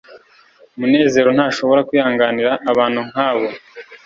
munezero 0.79 1.29
ntashobora 1.37 1.85
kwihanganira 1.87 2.51
abantu 2.71 2.99
nkabo 3.09 3.47